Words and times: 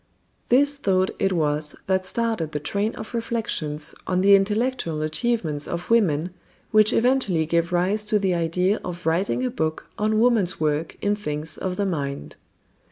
This 0.49 0.77
thought 0.77 1.11
it 1.19 1.31
was 1.31 1.75
that 1.85 2.07
started 2.07 2.53
the 2.53 2.59
train 2.59 2.95
of 2.95 3.13
reflections 3.13 3.93
on 4.07 4.21
the 4.21 4.33
intellectual 4.35 5.03
achievements 5.03 5.67
of 5.67 5.91
women 5.91 6.31
which 6.71 6.91
eventually 6.91 7.45
gave 7.45 7.71
rise 7.71 8.03
to 8.05 8.17
the 8.17 8.33
idea 8.33 8.81
of 8.83 9.05
writing 9.05 9.45
a 9.45 9.51
book 9.51 9.91
on 9.99 10.19
woman's 10.19 10.59
work 10.59 10.97
in 11.03 11.15
things 11.15 11.55
of 11.55 11.75
the 11.75 11.85
mind. 11.85 12.35